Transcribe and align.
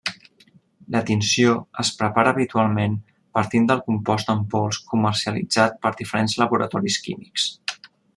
La 0.93 1.01
tinció 1.09 1.51
es 1.83 1.91
prepara 1.99 2.31
habitualment 2.35 2.95
partint 3.39 3.69
del 3.73 3.83
compost 3.89 4.33
en 4.35 4.41
pols 4.55 4.81
comercialitzat 4.95 5.77
per 5.85 5.93
diferents 6.01 6.39
laboratoris 6.45 6.99
químics. 7.09 7.47